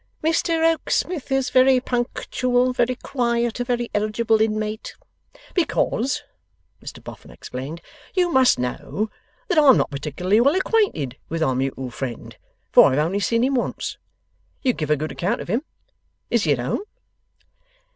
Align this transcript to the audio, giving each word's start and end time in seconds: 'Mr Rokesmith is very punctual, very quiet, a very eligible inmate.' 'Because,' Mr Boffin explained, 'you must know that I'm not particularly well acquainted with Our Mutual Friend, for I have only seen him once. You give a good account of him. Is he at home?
'Mr 0.23 0.59
Rokesmith 0.61 1.31
is 1.31 1.51
very 1.51 1.79
punctual, 1.79 2.73
very 2.73 2.95
quiet, 2.95 3.59
a 3.59 3.63
very 3.63 3.87
eligible 3.93 4.41
inmate.' 4.41 4.95
'Because,' 5.53 6.23
Mr 6.83 7.03
Boffin 7.03 7.29
explained, 7.29 7.81
'you 8.15 8.31
must 8.31 8.57
know 8.57 9.11
that 9.47 9.59
I'm 9.59 9.77
not 9.77 9.91
particularly 9.91 10.41
well 10.41 10.55
acquainted 10.55 11.19
with 11.29 11.43
Our 11.43 11.53
Mutual 11.53 11.91
Friend, 11.91 12.35
for 12.71 12.85
I 12.87 12.95
have 12.95 13.05
only 13.05 13.19
seen 13.19 13.43
him 13.43 13.53
once. 13.53 13.99
You 14.63 14.73
give 14.73 14.89
a 14.89 14.95
good 14.97 15.11
account 15.11 15.39
of 15.39 15.49
him. 15.49 15.61
Is 16.31 16.45
he 16.45 16.53
at 16.53 16.57
home? 16.57 16.81